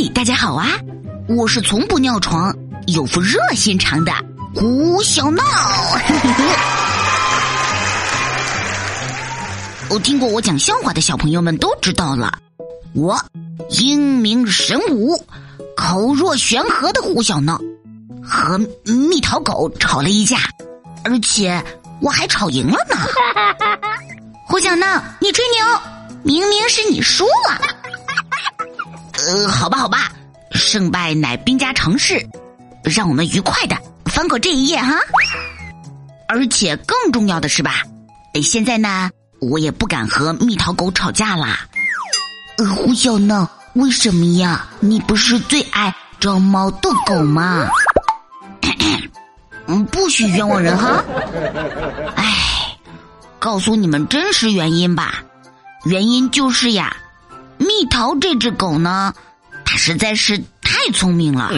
[0.00, 0.68] 嘿，大家好啊！
[1.26, 2.56] 我是从不尿床、
[2.86, 4.12] 有副热心肠的
[4.54, 5.42] 胡小闹。
[9.90, 12.32] 我听过我讲笑话的小朋友们都知道了，
[12.94, 13.20] 我
[13.70, 15.20] 英明神武、
[15.76, 17.60] 口若悬河的胡小闹
[18.22, 20.38] 和蜜桃狗吵了一架，
[21.02, 21.60] 而且
[22.00, 22.96] 我还吵赢了呢。
[24.46, 25.66] 胡小闹，你吹牛，
[26.22, 27.77] 明明是你输了。
[29.28, 30.10] 呃，好吧，好吧，
[30.52, 32.26] 胜败乃兵家常事，
[32.82, 34.94] 让我们愉快的翻过这一页哈。
[36.26, 37.82] 而且更重要的是吧，
[38.42, 39.10] 现在呢，
[39.42, 41.60] 我也不敢和蜜桃狗吵架啦。
[42.56, 44.66] 呃，胡小闹，为什么呀？
[44.80, 47.68] 你不是最爱招猫逗狗吗？
[49.68, 51.04] 嗯，不许冤枉人哈。
[52.16, 52.34] 哎，
[53.38, 55.22] 告诉你们真实原因吧，
[55.84, 56.96] 原因就是呀。
[57.58, 59.14] 蜜桃这只狗呢，
[59.64, 61.50] 它实在是太聪明了。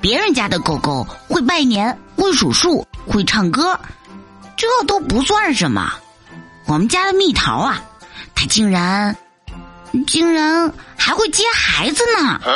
[0.00, 3.78] 别人家的狗狗会拜年、会数数、会唱歌，
[4.56, 5.92] 这都不算什么。
[6.66, 7.82] 我们家的蜜桃啊，
[8.34, 9.16] 它竟然，
[10.06, 12.40] 竟然还会接孩子呢！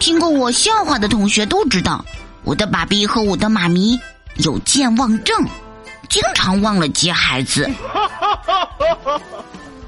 [0.00, 2.04] 听过我笑话的同学都知道，
[2.42, 3.98] 我的爸比和我的妈咪
[4.36, 5.36] 有健忘症，
[6.08, 7.70] 经常忘了接孩子。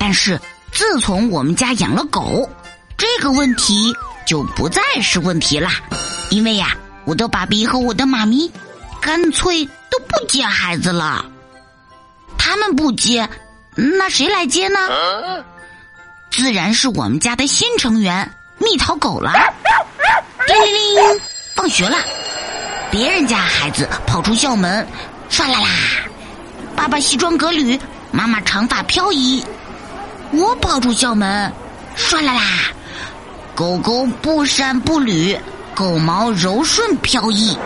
[0.08, 0.40] 但是
[0.70, 2.48] 自从我们家养了狗，
[2.96, 3.92] 这个问题
[4.24, 5.72] 就不再是问题啦。
[6.30, 6.76] 因为呀，
[7.06, 8.48] 我的爸比和我的妈咪
[9.00, 11.26] 干脆都不接孩子了。
[12.38, 13.28] 他们不接，
[13.74, 14.78] 那谁来接呢？
[16.30, 19.32] 自然是我们家的新成员蜜桃狗了。
[20.46, 21.20] 叮铃铃，
[21.56, 21.98] 放学了，
[22.92, 24.86] 别人家孩子跑出校门，
[25.28, 25.68] 唰啦啦，
[26.76, 27.76] 爸爸西装革履，
[28.12, 29.44] 妈妈长发飘逸。
[30.32, 31.52] 我跑出校门，
[31.96, 32.42] 唰啦啦，
[33.54, 35.38] 狗狗不闪不捋，
[35.74, 37.56] 狗毛柔顺飘逸。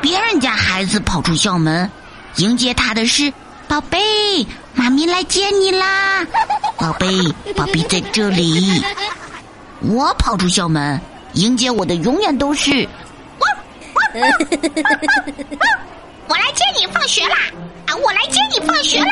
[0.00, 1.90] 别人家孩子跑出校门，
[2.36, 3.32] 迎接他的是
[3.66, 6.26] 宝贝，妈咪来接你啦！
[6.76, 7.06] 宝贝，
[7.56, 8.82] 宝贝在这里。
[9.80, 11.00] 我跑出校门，
[11.34, 12.86] 迎接我的永远都是
[16.26, 17.36] 我来接你放学啦！
[17.86, 19.06] 啊，我来接你放学啦！